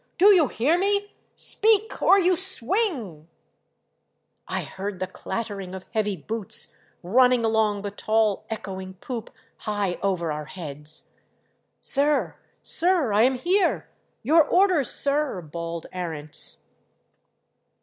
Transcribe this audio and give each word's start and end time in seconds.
Do 0.17 0.33
you 0.33 0.47
hear 0.47 0.79
me? 0.79 1.13
Speak— 1.35 2.01
or 2.01 2.17
you 2.19 2.35
swing!" 2.35 3.27
I 4.47 4.63
heard 4.63 4.99
the 4.99 5.05
clattering 5.05 5.75
of 5.75 5.85
heavy 5.93 6.17
boots 6.17 6.75
running 7.03 7.45
along 7.45 7.83
the 7.83 7.91
tall 7.91 8.47
echoing 8.49 8.95
poop 8.95 9.29
high 9.57 9.99
over 10.01 10.31
our 10.31 10.45
heads." 10.45 11.19
Sir— 11.81 12.35
sir— 12.79 13.13
I 13.13 13.21
am 13.25 13.35
here! 13.35 13.89
Your 14.23 14.41
orders, 14.43 14.89
sir 14.89 15.39
i^" 15.39 15.51
bawled 15.51 15.85
Arents. 15.93 16.63